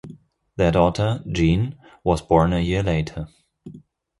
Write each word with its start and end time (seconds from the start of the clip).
Their 0.55 0.71
daughter, 0.71 1.23
Jean, 1.31 1.77
was 2.03 2.23
born 2.23 2.53
a 2.53 2.59
year 2.59 2.81
later. 2.81 3.27